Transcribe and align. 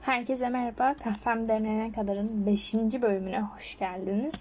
Herkese 0.00 0.48
merhaba. 0.48 0.94
Kahvem 0.94 1.48
demlenene 1.48 1.92
kadarın 1.92 2.46
5. 2.46 2.74
bölümüne 2.74 3.40
hoş 3.40 3.78
geldiniz. 3.78 4.34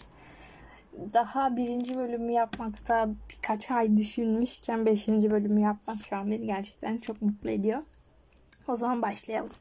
Daha 1.14 1.56
birinci 1.56 1.98
bölümü 1.98 2.32
yapmakta 2.32 3.10
birkaç 3.30 3.72
ay 3.72 3.98
düşünmüşken 3.98 4.86
5. 4.86 5.08
bölümü 5.08 5.62
yapmak 5.62 5.98
şu 6.10 6.16
an 6.16 6.32
beni 6.32 6.46
gerçekten 6.48 6.98
çok 6.98 7.22
mutlu 7.22 7.50
ediyor. 7.50 7.82
O 8.68 8.76
zaman 8.76 9.02
başlayalım. 9.02 9.52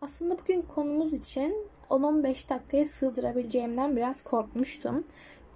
Aslında 0.00 0.38
bugün 0.38 0.60
konumuz 0.60 1.12
için 1.12 1.68
10-15 1.90 2.48
dakikaya 2.48 2.84
sığdırabileceğimden 2.86 3.96
biraz 3.96 4.22
korkmuştum. 4.22 5.04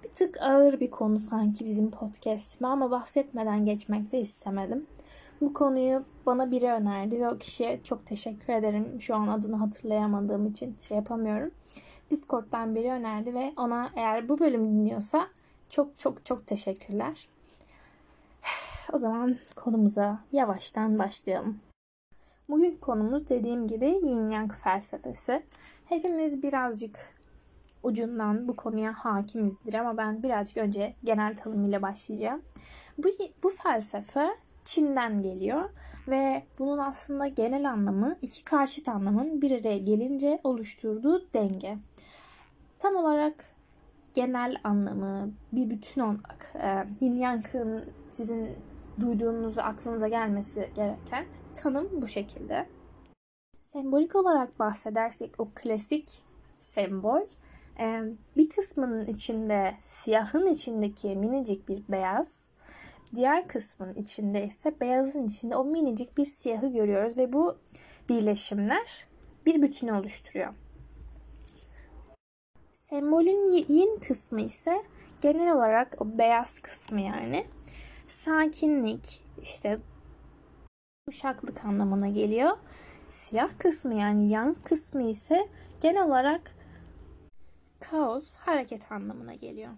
Bir 0.03 0.07
tık 0.07 0.41
ağır 0.41 0.79
bir 0.79 0.91
konu 0.91 1.19
sanki 1.19 1.65
bizim 1.65 1.91
podcast'ime 1.91 2.67
ama 2.67 2.91
bahsetmeden 2.91 3.65
geçmek 3.65 4.11
de 4.11 4.19
istemedim. 4.19 4.79
Bu 5.41 5.53
konuyu 5.53 6.03
bana 6.25 6.51
biri 6.51 6.71
önerdi 6.71 7.21
ve 7.21 7.29
o 7.29 7.37
kişiye 7.37 7.83
çok 7.83 8.05
teşekkür 8.05 8.53
ederim. 8.53 9.01
Şu 9.01 9.15
an 9.15 9.27
adını 9.27 9.55
hatırlayamadığım 9.55 10.47
için 10.47 10.75
şey 10.81 10.97
yapamıyorum. 10.97 11.49
Discord'dan 12.11 12.75
biri 12.75 12.91
önerdi 12.91 13.33
ve 13.33 13.53
ona 13.57 13.89
eğer 13.95 14.29
bu 14.29 14.39
bölüm 14.39 14.65
dinliyorsa 14.65 15.27
çok 15.69 15.99
çok 15.99 16.25
çok 16.25 16.47
teşekkürler. 16.47 17.27
O 18.93 18.97
zaman 18.97 19.37
konumuza 19.55 20.19
yavaştan 20.31 20.99
başlayalım. 20.99 21.57
Bugün 22.49 22.77
konumuz 22.81 23.29
dediğim 23.29 23.67
gibi 23.67 23.85
Yin 23.85 24.29
Yang 24.29 24.53
felsefesi. 24.53 25.43
Hepimiz 25.85 26.43
birazcık 26.43 27.20
ucundan 27.83 28.47
bu 28.47 28.55
konuya 28.55 28.93
hakimizdir 28.93 29.73
ama 29.73 29.97
ben 29.97 30.23
birazcık 30.23 30.57
önce 30.57 30.95
genel 31.03 31.35
tanımıyla 31.35 31.81
başlayacağım. 31.81 32.41
Bu, 32.97 33.07
bu 33.43 33.49
felsefe 33.49 34.29
Çin'den 34.63 35.21
geliyor 35.21 35.69
ve 36.07 36.43
bunun 36.59 36.77
aslında 36.77 37.27
genel 37.27 37.71
anlamı 37.71 38.17
iki 38.21 38.43
karşıt 38.43 38.89
anlamın 38.89 39.41
bir 39.41 39.51
araya 39.51 39.77
gelince 39.77 40.39
oluşturduğu 40.43 41.33
denge. 41.33 41.77
Tam 42.79 42.95
olarak 42.95 43.55
genel 44.13 44.57
anlamı 44.63 45.31
bir 45.51 45.69
bütün 45.69 46.01
olarak 46.01 46.53
e, 46.55 46.87
Yin 47.01 47.15
Yang'ın 47.15 47.85
sizin 48.09 48.49
duyduğunuz 48.99 49.57
aklınıza 49.57 50.07
gelmesi 50.07 50.69
gereken 50.75 51.25
tanım 51.55 52.01
bu 52.01 52.07
şekilde. 52.07 52.67
Sembolik 53.61 54.15
olarak 54.15 54.59
bahsedersek 54.59 55.35
o 55.37 55.47
klasik 55.55 56.23
sembol 56.57 57.21
bir 58.37 58.49
kısmının 58.49 59.05
içinde 59.05 59.75
siyahın 59.79 60.47
içindeki 60.47 61.15
minicik 61.15 61.69
bir 61.69 61.83
beyaz 61.89 62.53
Diğer 63.15 63.47
kısmın 63.47 63.93
içinde 63.93 64.45
ise 64.45 64.79
beyazın 64.81 65.27
içinde 65.27 65.55
o 65.55 65.65
minicik 65.65 66.17
bir 66.17 66.25
siyahı 66.25 66.67
görüyoruz 66.67 67.17
ve 67.17 67.33
bu 67.33 67.57
birleşimler 68.09 69.05
bir 69.45 69.61
bütünü 69.61 69.93
oluşturuyor. 69.93 70.53
Sembolün 72.71 73.51
yin 73.51 73.99
kısmı 73.99 74.41
ise 74.41 74.83
genel 75.21 75.55
olarak 75.55 75.95
o 75.99 76.17
beyaz 76.17 76.59
kısmı 76.59 77.01
yani 77.01 77.45
sakinlik, 78.07 79.23
işte 79.41 79.79
uşaklık 81.07 81.65
anlamına 81.65 82.07
geliyor. 82.07 82.57
Siyah 83.09 83.49
kısmı 83.57 83.95
yani 83.95 84.29
yang 84.29 84.55
kısmı 84.63 85.03
ise 85.03 85.47
genel 85.81 86.03
olarak 86.03 86.55
kaos, 87.91 88.35
hareket 88.35 88.91
anlamına 88.91 89.33
geliyor. 89.33 89.71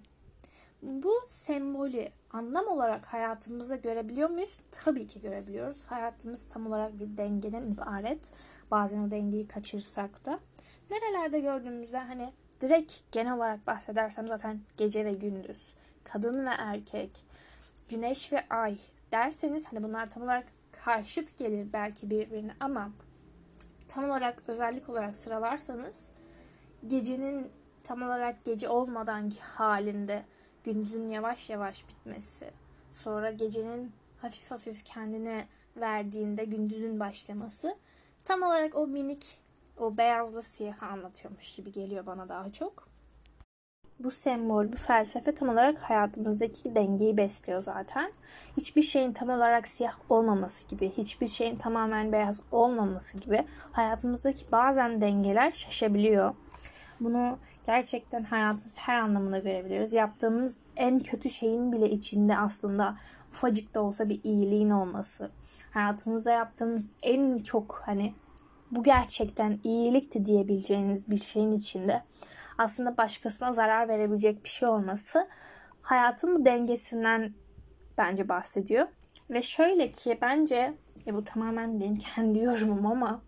Bu 0.81 1.11
sembolü 1.25 2.09
anlam 2.31 2.67
olarak 2.67 3.05
hayatımızda 3.05 3.75
görebiliyor 3.75 4.29
muyuz? 4.29 4.57
Tabii 4.71 5.07
ki 5.07 5.21
görebiliyoruz. 5.21 5.77
Hayatımız 5.85 6.47
tam 6.47 6.67
olarak 6.67 6.99
bir 6.99 7.17
dengeden 7.17 7.71
ibaret. 7.71 8.31
Bazen 8.71 9.07
o 9.07 9.11
dengeyi 9.11 9.47
kaçırsak 9.47 10.25
da. 10.25 10.39
Nerelerde 10.91 11.39
gördüğümüzde 11.39 11.97
hani 11.97 12.33
direkt 12.61 12.93
genel 13.11 13.33
olarak 13.33 13.67
bahsedersem 13.67 14.27
zaten 14.27 14.59
gece 14.77 15.05
ve 15.05 15.13
gündüz, 15.13 15.73
kadın 16.03 16.45
ve 16.45 16.51
erkek, 16.57 17.25
güneş 17.89 18.33
ve 18.33 18.45
ay 18.49 18.77
derseniz 19.11 19.67
hani 19.67 19.83
bunlar 19.83 20.09
tam 20.09 20.23
olarak 20.23 20.45
karşıt 20.71 21.37
gelir 21.37 21.67
belki 21.73 22.09
birbirine 22.09 22.51
ama 22.59 22.91
tam 23.87 24.05
olarak 24.05 24.43
özellik 24.47 24.89
olarak 24.89 25.17
sıralarsanız 25.17 26.11
gecenin 26.87 27.51
tam 27.83 28.01
olarak 28.01 28.43
gece 28.45 28.69
olmadan 28.69 29.31
halinde 29.41 30.23
gündüzün 30.63 31.07
yavaş 31.07 31.49
yavaş 31.49 31.87
bitmesi, 31.87 32.51
sonra 32.91 33.31
gecenin 33.31 33.91
hafif 34.21 34.51
hafif 34.51 34.85
kendine 34.85 35.47
verdiğinde 35.77 36.45
gündüzün 36.45 36.99
başlaması 36.99 37.75
tam 38.25 38.41
olarak 38.41 38.75
o 38.75 38.87
minik 38.87 39.37
o 39.77 39.97
beyazla 39.97 40.41
siyahı 40.41 40.85
anlatıyormuş 40.85 41.55
gibi 41.55 41.71
geliyor 41.71 42.05
bana 42.05 42.29
daha 42.29 42.51
çok. 42.51 42.93
Bu 43.99 44.11
sembol, 44.11 44.71
bu 44.71 44.75
felsefe 44.77 45.35
tam 45.35 45.49
olarak 45.49 45.79
hayatımızdaki 45.79 46.75
dengeyi 46.75 47.17
besliyor 47.17 47.61
zaten. 47.61 48.11
Hiçbir 48.57 48.81
şeyin 48.81 49.13
tam 49.13 49.29
olarak 49.29 49.67
siyah 49.67 49.93
olmaması 50.09 50.67
gibi, 50.67 50.91
hiçbir 50.97 51.27
şeyin 51.27 51.55
tamamen 51.55 52.11
beyaz 52.11 52.41
olmaması 52.51 53.17
gibi 53.17 53.45
hayatımızdaki 53.71 54.51
bazen 54.51 55.01
dengeler 55.01 55.51
şaşabiliyor. 55.51 56.35
Bunu 56.99 57.37
gerçekten 57.65 58.23
hayatın 58.23 58.71
her 58.75 58.99
anlamına 58.99 59.39
görebiliriz. 59.39 59.93
Yaptığımız 59.93 60.59
en 60.75 60.99
kötü 60.99 61.29
şeyin 61.29 61.71
bile 61.71 61.89
içinde 61.89 62.37
aslında 62.37 62.95
ufacık 63.31 63.75
da 63.75 63.81
olsa 63.81 64.09
bir 64.09 64.19
iyiliğin 64.23 64.69
olması. 64.69 65.31
Hayatınızda 65.71 66.31
yaptığınız 66.31 66.89
en 67.03 67.39
çok 67.39 67.81
hani 67.85 68.13
bu 68.71 68.83
gerçekten 68.83 69.59
iyilikti 69.63 70.25
diyebileceğiniz 70.25 71.09
bir 71.09 71.17
şeyin 71.17 71.51
içinde 71.51 72.03
aslında 72.57 72.97
başkasına 72.97 73.53
zarar 73.53 73.89
verebilecek 73.89 74.43
bir 74.43 74.49
şey 74.49 74.69
olması 74.69 75.27
hayatın 75.81 76.35
bu 76.35 76.45
dengesinden 76.45 77.33
bence 77.97 78.29
bahsediyor. 78.29 78.87
Ve 79.29 79.41
şöyle 79.41 79.91
ki 79.91 80.17
bence 80.21 80.73
ya 81.05 81.15
bu 81.15 81.23
tamamen 81.23 81.79
benim 81.79 81.97
kendi 81.97 82.39
yorumum 82.39 82.85
ama 82.85 83.21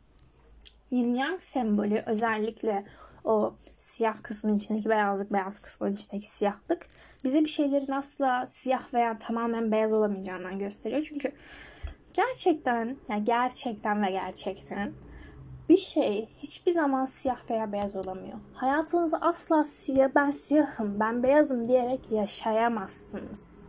yin 0.92 1.16
yang 1.16 1.42
sembolü 1.42 2.04
özellikle 2.06 2.86
o 3.26 3.56
siyah 3.78 4.24
kısmın 4.24 4.58
içindeki 4.58 4.90
beyazlık, 4.90 5.34
beyaz 5.34 5.60
kısmın 5.60 5.94
içindeki 5.94 6.28
siyahlık 6.28 6.88
bize 7.24 7.40
bir 7.40 7.50
şeylerin 7.50 7.92
asla 7.92 8.46
siyah 8.46 8.94
veya 8.94 9.18
tamamen 9.18 9.72
beyaz 9.72 9.92
olamayacağından 9.92 10.60
gösteriyor. 10.60 11.02
Çünkü 11.10 11.32
gerçekten, 12.14 12.98
yani 13.10 13.24
gerçekten 13.24 14.04
ve 14.04 14.12
gerçekten 14.12 14.94
bir 15.70 15.78
şey 15.78 16.30
hiçbir 16.38 16.72
zaman 16.72 17.06
siyah 17.06 17.50
veya 17.50 17.72
beyaz 17.72 17.96
olamıyor. 17.96 18.38
Hayatınızı 18.54 19.18
asla 19.22 19.64
siyah, 19.64 20.10
ben 20.16 20.32
siyahım, 20.32 21.00
ben 21.00 21.24
beyazım 21.24 21.68
diyerek 21.68 22.12
yaşayamazsınız. 22.12 23.66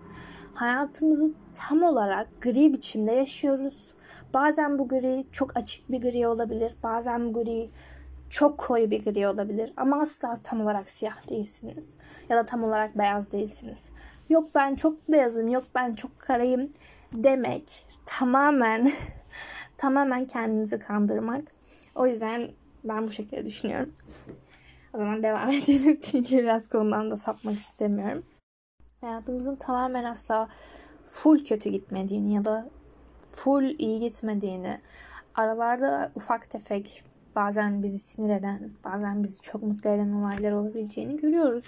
Hayatımızı 0.55 1.35
tam 1.55 1.83
olarak 1.83 2.43
gri 2.43 2.73
biçimde 2.73 3.13
yaşıyoruz. 3.13 3.95
Bazen 4.35 4.79
bu 4.79 4.89
gri 4.89 5.27
çok 5.33 5.57
açık 5.57 5.91
bir 5.91 6.01
gri 6.01 6.29
olabilir. 6.29 6.77
Bazen 6.83 7.35
bu 7.35 7.45
gri 7.45 7.71
çok 8.31 8.59
koyu 8.59 8.91
bir 8.91 9.05
gri 9.05 9.29
olabilir 9.29 9.73
ama 9.77 10.01
asla 10.01 10.37
tam 10.43 10.61
olarak 10.61 10.91
siyah 10.91 11.31
değilsiniz 11.31 11.97
ya 12.29 12.37
da 12.37 12.47
tam 12.47 12.65
olarak 12.65 12.99
beyaz 12.99 13.33
değilsiniz. 13.33 13.91
Yok 14.29 14.49
ben 14.55 14.75
çok 14.75 15.09
beyazım, 15.09 15.49
yok 15.49 15.65
ben 15.75 15.95
çok 15.95 16.19
karayım 16.19 16.73
demek 17.13 17.87
tamamen 18.07 18.89
tamamen 19.77 20.25
kendinizi 20.25 20.79
kandırmak. 20.79 21.45
O 21.95 22.07
yüzden 22.07 22.51
ben 22.85 23.07
bu 23.07 23.13
şekilde 23.13 23.47
düşünüyorum. 23.47 23.95
O 24.95 24.99
zaman 24.99 25.23
devam 25.23 25.51
edelim 25.63 25.99
çünkü 26.01 26.39
biraz 26.39 26.69
konudan 26.69 27.11
da 27.11 27.17
sapmak 27.17 27.55
istemiyorum. 27.55 28.23
Hayatımızın 29.01 29.57
tamamen 29.57 30.05
asla 30.05 30.49
full 31.09 31.45
kötü 31.45 31.71
gitmediğini 31.71 32.35
ya 32.35 32.45
da 32.45 32.69
full 33.33 33.75
iyi 33.79 34.01
gitmediğini, 34.01 34.81
aralarda 35.35 36.13
ufak 36.15 36.51
tefek 36.51 37.05
bazen 37.37 37.83
bizi 37.83 37.99
sinir 37.99 38.31
eden, 38.31 38.71
bazen 38.85 39.23
bizi 39.23 39.43
çok 39.43 39.63
mutlu 39.63 39.91
eden 39.91 40.13
olaylar 40.13 40.53
olabileceğini 40.53 41.17
görüyoruz. 41.17 41.65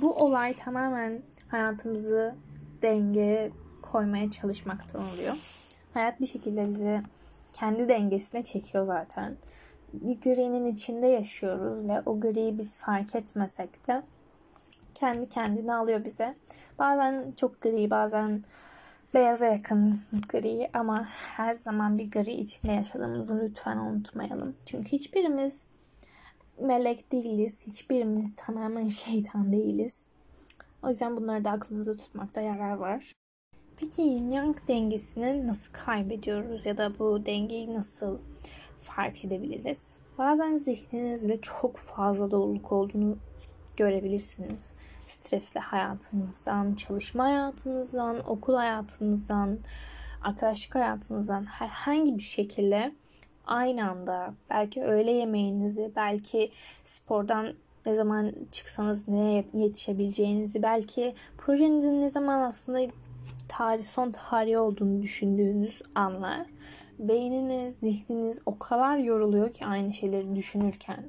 Bu 0.00 0.14
olay 0.14 0.56
tamamen 0.56 1.22
hayatımızı 1.48 2.34
denge 2.82 3.50
koymaya 3.82 4.30
çalışmaktan 4.30 5.02
oluyor. 5.02 5.34
Hayat 5.94 6.20
bir 6.20 6.26
şekilde 6.26 6.68
bizi 6.68 7.02
kendi 7.52 7.88
dengesine 7.88 8.44
çekiyor 8.44 8.86
zaten. 8.86 9.36
Bir 9.92 10.20
gri'nin 10.20 10.64
içinde 10.64 11.06
yaşıyoruz 11.06 11.88
ve 11.88 12.02
o 12.06 12.20
griyi 12.20 12.58
biz 12.58 12.78
fark 12.78 13.14
etmesek 13.14 13.86
de 13.88 14.02
kendi 14.94 15.28
kendine 15.28 15.74
alıyor 15.74 16.04
bize. 16.04 16.34
Bazen 16.78 17.32
çok 17.36 17.60
gri, 17.60 17.90
bazen 17.90 18.44
beyaza 19.14 19.46
yakın 19.46 20.00
gri 20.28 20.70
ama 20.74 21.08
her 21.08 21.54
zaman 21.54 21.98
bir 21.98 22.10
gri 22.10 22.32
içinde 22.32 22.72
yaşadığımızı 22.72 23.40
lütfen 23.44 23.76
unutmayalım. 23.76 24.56
Çünkü 24.66 24.92
hiçbirimiz 24.92 25.64
melek 26.62 27.12
değiliz. 27.12 27.66
Hiçbirimiz 27.66 28.36
tamamen 28.36 28.88
şeytan 28.88 29.52
değiliz. 29.52 30.04
O 30.82 30.88
yüzden 30.88 31.16
bunları 31.16 31.44
da 31.44 31.50
aklımızda 31.50 31.96
tutmakta 31.96 32.40
yarar 32.40 32.76
var. 32.76 33.12
Peki 33.76 34.02
yin 34.02 34.30
yang 34.30 34.56
dengesini 34.68 35.46
nasıl 35.46 35.72
kaybediyoruz 35.72 36.66
ya 36.66 36.78
da 36.78 36.98
bu 36.98 37.26
dengeyi 37.26 37.74
nasıl 37.74 38.18
fark 38.78 39.24
edebiliriz? 39.24 39.98
Bazen 40.18 40.56
zihninizde 40.56 41.36
çok 41.36 41.76
fazla 41.76 42.30
doluluk 42.30 42.72
olduğunu 42.72 43.16
görebilirsiniz. 43.76 44.72
Stresli 45.06 45.60
hayatınızdan, 45.60 46.74
çalışma 46.74 47.24
hayatınızdan, 47.24 48.30
okul 48.30 48.54
hayatınızdan, 48.54 49.58
arkadaşlık 50.22 50.74
hayatınızdan 50.74 51.44
herhangi 51.44 52.16
bir 52.16 52.22
şekilde 52.22 52.92
aynı 53.46 53.90
anda 53.90 54.34
belki 54.50 54.82
öğle 54.82 55.10
yemeğinizi, 55.10 55.92
belki 55.96 56.52
spordan 56.84 57.54
ne 57.86 57.94
zaman 57.94 58.32
çıksanız 58.52 59.08
neye 59.08 59.44
yetişebileceğinizi, 59.54 60.62
belki 60.62 61.14
projenizin 61.38 62.00
ne 62.00 62.08
zaman 62.08 62.40
aslında 62.40 62.80
tarih 63.48 63.84
son 63.84 64.10
tarihi 64.10 64.58
olduğunu 64.58 65.02
düşündüğünüz 65.02 65.82
anlar 65.94 66.46
beyniniz, 66.98 67.74
zihniniz 67.74 68.40
o 68.46 68.58
kadar 68.58 68.98
yoruluyor 68.98 69.52
ki 69.52 69.66
aynı 69.66 69.94
şeyleri 69.94 70.36
düşünürken, 70.36 71.04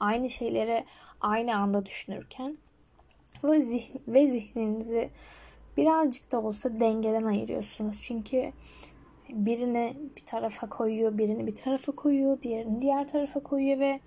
aynı 0.00 0.30
şeyleri 0.30 0.84
aynı 1.20 1.56
anda 1.56 1.86
düşünürken 1.86 2.56
ve, 3.44 3.62
zihn 3.62 3.98
ve 4.08 4.30
zihninizi 4.30 5.10
birazcık 5.76 6.32
da 6.32 6.42
olsa 6.42 6.80
dengeden 6.80 7.24
ayırıyorsunuz. 7.24 7.98
Çünkü 8.02 8.52
birini 9.28 9.96
bir 10.16 10.26
tarafa 10.26 10.68
koyuyor, 10.68 11.18
birini 11.18 11.46
bir 11.46 11.54
tarafa 11.54 11.92
koyuyor, 11.92 12.42
diğerini 12.42 12.82
diğer 12.82 13.08
tarafa 13.08 13.40
koyuyor 13.40 13.78
ve 13.78 14.00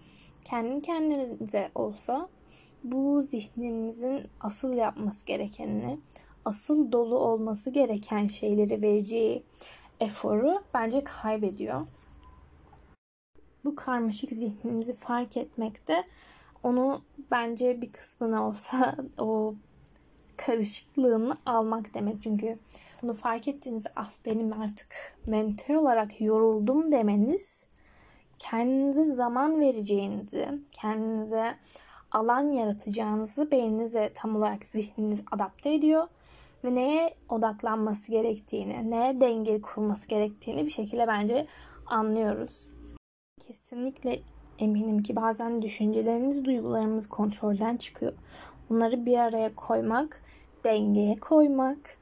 kendi 0.43 0.81
kendinize 0.81 1.71
olsa 1.75 2.29
bu 2.83 3.23
zihninizin 3.23 4.27
asıl 4.41 4.73
yapması 4.73 5.25
gerekenini, 5.25 5.99
asıl 6.45 6.91
dolu 6.91 7.17
olması 7.17 7.69
gereken 7.69 8.27
şeyleri 8.27 8.81
vereceği 8.81 9.43
eforu 9.99 10.63
bence 10.73 11.03
kaybediyor. 11.03 11.87
Bu 13.65 13.75
karmaşık 13.75 14.31
zihnimizi 14.31 14.93
fark 14.93 15.37
etmekte 15.37 16.03
onu 16.65 17.01
bence 17.31 17.81
bir 17.81 17.91
kısmına 17.91 18.47
olsa 18.47 18.95
o 19.17 19.55
karışıklığını 20.37 21.33
almak 21.45 21.93
demek. 21.93 22.23
Çünkü 22.23 22.59
bunu 23.01 23.13
fark 23.13 23.47
ettiğiniz 23.47 23.85
ah 23.95 24.11
benim 24.25 24.61
artık 24.61 24.87
mental 25.27 25.73
olarak 25.73 26.21
yoruldum 26.21 26.91
demeniz 26.91 27.65
kendinize 28.39 29.05
zaman 29.05 29.59
vereceğinizi, 29.59 30.49
kendinize 30.71 31.55
alan 32.11 32.51
yaratacağınızı 32.51 33.51
beyninize 33.51 34.11
tam 34.15 34.35
olarak 34.35 34.65
zihniniz 34.65 35.23
adapte 35.31 35.73
ediyor 35.73 36.07
ve 36.63 36.75
neye 36.75 37.15
odaklanması 37.29 38.11
gerektiğini, 38.11 38.91
neye 38.91 39.21
denge 39.21 39.61
kurması 39.61 40.07
gerektiğini 40.07 40.65
bir 40.65 40.71
şekilde 40.71 41.07
bence 41.07 41.45
anlıyoruz. 41.85 42.69
Kesinlikle 43.47 44.21
eminim 44.59 45.03
ki 45.03 45.15
bazen 45.15 45.61
düşüncelerimiz, 45.61 46.45
duygularımız 46.45 47.09
kontrolden 47.09 47.77
çıkıyor. 47.77 48.13
Bunları 48.69 49.05
bir 49.05 49.17
araya 49.17 49.55
koymak, 49.55 50.21
dengeye 50.63 51.15
koymak 51.15 51.97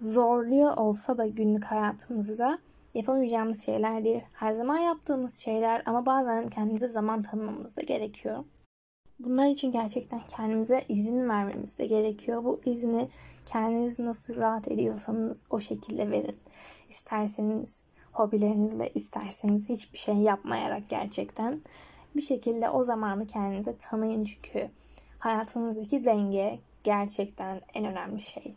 zorluyor 0.00 0.76
olsa 0.76 1.18
da 1.18 1.26
günlük 1.26 1.64
hayatımızda 1.64 2.58
yapamayacağımız 2.94 3.64
şeyler 3.64 4.04
değil. 4.04 4.20
Her 4.32 4.52
zaman 4.52 4.78
yaptığımız 4.78 5.34
şeyler 5.34 5.82
ama 5.86 6.06
bazen 6.06 6.48
kendimize 6.48 6.88
zaman 6.88 7.22
tanımamız 7.22 7.76
da 7.76 7.82
gerekiyor. 7.82 8.44
Bunlar 9.18 9.46
için 9.46 9.72
gerçekten 9.72 10.20
kendimize 10.36 10.84
izin 10.88 11.28
vermemiz 11.28 11.78
de 11.78 11.86
gerekiyor. 11.86 12.44
Bu 12.44 12.60
izni 12.64 13.06
kendiniz 13.46 13.98
nasıl 13.98 14.36
rahat 14.36 14.68
ediyorsanız 14.68 15.44
o 15.50 15.60
şekilde 15.60 16.10
verin. 16.10 16.36
İsterseniz 16.88 17.84
hobilerinizle, 18.18 18.90
isterseniz 18.94 19.68
hiçbir 19.68 19.98
şey 19.98 20.14
yapmayarak 20.14 20.88
gerçekten 20.88 21.60
bir 22.16 22.22
şekilde 22.22 22.70
o 22.70 22.84
zamanı 22.84 23.26
kendinize 23.26 23.76
tanıyın 23.76 24.24
çünkü 24.24 24.68
hayatınızdaki 25.18 26.04
denge 26.04 26.58
gerçekten 26.84 27.60
en 27.74 27.84
önemli 27.84 28.20
şey. 28.20 28.54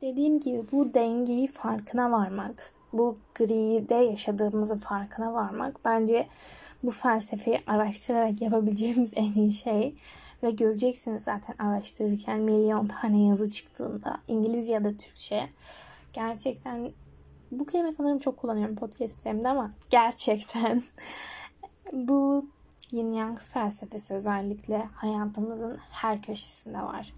Dediğim 0.00 0.40
gibi 0.40 0.62
bu 0.72 0.94
dengeyi 0.94 1.46
farkına 1.46 2.12
varmak, 2.12 2.74
bu 2.92 3.18
gride 3.34 3.94
yaşadığımızın 3.94 4.78
farkına 4.78 5.34
varmak 5.34 5.84
bence 5.84 6.26
bu 6.82 6.90
felsefeyi 6.90 7.60
araştırarak 7.66 8.42
yapabileceğimiz 8.42 9.12
en 9.16 9.32
iyi 9.32 9.52
şey. 9.52 9.94
Ve 10.42 10.50
göreceksiniz 10.50 11.22
zaten 11.22 11.54
araştırırken 11.58 12.40
milyon 12.40 12.86
tane 12.86 13.26
yazı 13.26 13.50
çıktığında 13.50 14.20
İngilizce 14.28 14.72
ya 14.72 14.84
da 14.84 14.96
Türkçe. 14.96 15.48
Gerçekten 16.12 16.90
bu 17.50 17.66
kelime 17.66 17.92
sanırım 17.92 18.18
çok 18.18 18.36
kullanıyorum 18.36 18.76
podcastlerimde 18.76 19.48
ama 19.48 19.70
gerçekten 19.90 20.82
bu 21.92 22.46
yin 22.92 23.12
yang 23.12 23.38
felsefesi 23.40 24.14
özellikle 24.14 24.88
hayatımızın 24.94 25.78
her 25.90 26.22
köşesinde 26.22 26.78
var. 26.78 27.12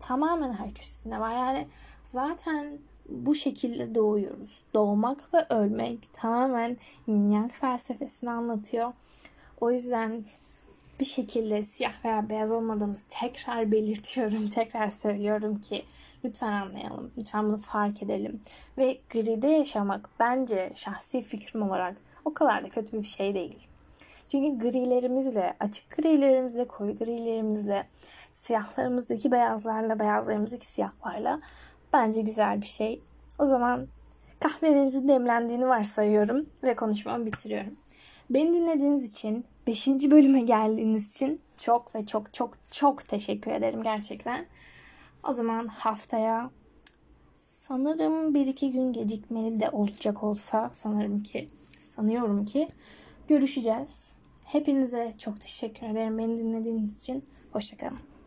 Tamamen 0.00 0.52
her 0.52 0.74
köşesinde 0.74 1.20
var. 1.20 1.32
Yani 1.32 1.66
zaten 2.04 2.78
bu 3.08 3.34
şekilde 3.34 3.94
doğuyoruz. 3.94 4.64
Doğmak 4.74 5.34
ve 5.34 5.46
ölmek 5.48 6.14
tamamen 6.14 6.76
yin 7.06 7.28
yang 7.28 7.52
felsefesini 7.52 8.30
anlatıyor. 8.30 8.94
O 9.60 9.70
yüzden 9.70 10.24
bir 11.00 11.04
şekilde 11.04 11.64
siyah 11.64 12.04
veya 12.04 12.28
beyaz 12.28 12.50
olmadığımız 12.50 13.04
tekrar 13.08 13.72
belirtiyorum, 13.72 14.48
tekrar 14.54 14.90
söylüyorum 14.90 15.60
ki 15.60 15.84
lütfen 16.24 16.52
anlayalım, 16.52 17.10
lütfen 17.18 17.46
bunu 17.46 17.56
fark 17.56 18.02
edelim. 18.02 18.40
Ve 18.78 18.98
gride 19.10 19.48
yaşamak 19.48 20.10
bence 20.20 20.72
şahsi 20.74 21.22
fikrim 21.22 21.62
olarak 21.62 21.96
o 22.24 22.34
kadar 22.34 22.64
da 22.64 22.68
kötü 22.68 23.02
bir 23.02 23.06
şey 23.06 23.34
değil. 23.34 23.58
Çünkü 24.28 24.70
grilerimizle, 24.70 25.54
açık 25.60 25.96
grilerimizle, 25.96 26.68
koyu 26.68 26.98
grilerimizle, 26.98 27.86
siyahlarımızdaki 28.32 29.32
beyazlarla, 29.32 29.98
beyazlarımızdaki 29.98 30.66
siyahlarla 30.66 31.40
bence 31.92 32.22
güzel 32.22 32.60
bir 32.60 32.66
şey. 32.66 33.00
O 33.38 33.46
zaman 33.46 33.86
kahvelerinizin 34.40 35.08
demlendiğini 35.08 35.68
varsayıyorum 35.68 36.46
ve 36.62 36.76
konuşmamı 36.76 37.26
bitiriyorum. 37.26 37.72
Beni 38.30 38.52
dinlediğiniz 38.52 39.10
için, 39.10 39.44
5. 39.66 39.88
bölüme 39.88 40.40
geldiğiniz 40.40 41.14
için 41.14 41.40
çok 41.60 41.94
ve 41.94 42.06
çok 42.06 42.34
çok 42.34 42.58
çok 42.70 43.08
teşekkür 43.08 43.50
ederim 43.50 43.82
gerçekten. 43.82 44.46
O 45.28 45.32
zaman 45.32 45.66
haftaya 45.66 46.50
sanırım 47.36 48.34
bir 48.34 48.46
iki 48.46 48.72
gün 48.72 48.92
gecikmeli 48.92 49.60
de 49.60 49.70
olacak 49.70 50.22
olsa 50.22 50.68
sanırım 50.72 51.22
ki 51.22 51.46
sanıyorum 51.80 52.46
ki 52.46 52.68
görüşeceğiz. 53.28 54.12
Hepinize 54.44 55.12
çok 55.18 55.40
teşekkür 55.40 55.86
ederim 55.86 56.18
beni 56.18 56.38
dinlediğiniz 56.38 57.02
için. 57.02 57.24
Hoşçakalın. 57.52 58.13